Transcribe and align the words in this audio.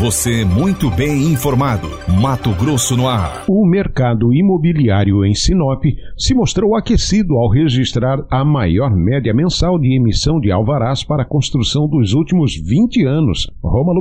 Você 0.00 0.44
muito 0.44 0.88
bem 0.92 1.32
informado. 1.32 1.88
Mato 2.22 2.50
Grosso 2.54 2.96
no 2.96 3.08
ar. 3.08 3.42
O 3.48 3.66
mercado 3.66 4.32
imobiliário 4.32 5.24
em 5.24 5.34
Sinop 5.34 5.82
se 6.16 6.34
mostrou 6.34 6.76
aquecido 6.76 7.34
ao 7.34 7.50
registrar 7.50 8.24
a 8.30 8.44
maior 8.44 8.94
média 8.96 9.34
mensal 9.34 9.76
de 9.76 9.92
emissão 9.96 10.38
de 10.38 10.52
alvarás 10.52 11.02
para 11.02 11.24
a 11.24 11.28
construção 11.28 11.88
dos 11.88 12.12
últimos 12.12 12.54
20 12.54 13.04
anos. 13.06 13.48
Rômulo 13.60 14.00